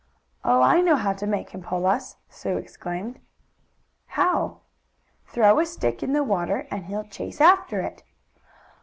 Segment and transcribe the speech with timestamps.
[0.43, 3.19] "Oh, I know how to make him pull us!" Sue exclaimed.
[4.07, 4.61] "How?"
[5.27, 8.01] "Throw a stick in the water, and he'll chase after it."